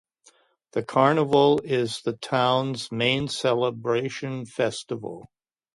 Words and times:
The 0.71 0.81
Carnival 0.81 1.59
is 1.63 2.01
the 2.01 2.13
town's 2.13 2.91
main 2.91 3.27
celebration 3.27 4.47
festival. 4.47 5.29